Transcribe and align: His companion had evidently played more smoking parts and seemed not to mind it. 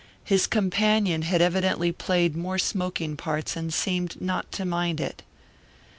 His 0.23 0.47
companion 0.47 1.21
had 1.21 1.43
evidently 1.43 1.91
played 1.91 2.35
more 2.35 2.57
smoking 2.57 3.15
parts 3.15 3.55
and 3.55 3.71
seemed 3.71 4.19
not 4.19 4.51
to 4.53 4.65
mind 4.65 4.99
it. 4.99 5.21